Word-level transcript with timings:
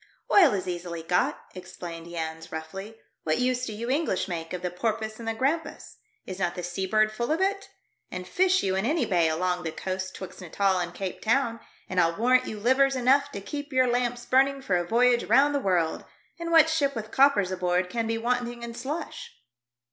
"Oil 0.33 0.55
is 0.55 0.67
easily 0.67 1.03
got," 1.03 1.39
exclaimed 1.53 2.09
Jans, 2.09 2.51
roughly. 2.51 2.95
"What 3.21 3.37
use 3.37 3.67
do 3.67 3.73
you 3.73 3.87
English 3.91 4.27
make 4.27 4.51
of 4.51 4.63
the 4.63 4.71
porpoise 4.71 5.19
and 5.19 5.27
the 5.27 5.35
grampus? 5.35 5.97
Is 6.25 6.39
not 6.39 6.55
the 6.55 6.63
sea 6.63 6.87
bird 6.87 7.11
full 7.11 7.31
of 7.31 7.39
it? 7.39 7.69
And 8.09 8.27
fish 8.27 8.63
you 8.63 8.75
in 8.75 8.83
any 8.83 9.05
bay 9.05 9.29
along 9.29 9.61
the 9.61 9.71
coast 9.71 10.15
'twixt 10.15 10.41
Natal 10.41 10.79
and 10.79 10.91
Cape 10.91 11.21
Town, 11.21 11.59
and 11.87 12.01
I'll 12.01 12.17
warrant 12.17 12.47
you 12.47 12.59
livers 12.59 12.95
enough 12.95 13.31
to 13.33 13.41
keep 13.41 13.71
your 13.71 13.87
lamps 13.89 14.25
burning 14.25 14.63
for 14.63 14.75
a 14.75 14.87
voyage 14.87 15.25
round 15.25 15.53
the 15.53 15.59
world. 15.59 16.03
And 16.39 16.49
what 16.49 16.67
ship 16.67 16.95
with 16.95 17.11
coppers 17.11 17.51
aboard 17.51 17.87
can 17.91 18.07
be 18.07 18.17
wanting 18.17 18.63
in 18.63 18.73
slush 18.73 19.31